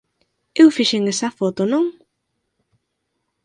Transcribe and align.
Eu 0.61 0.67
fixen 0.77 1.03
esa 1.13 1.29
foto, 1.39 1.61
non? 1.73 1.85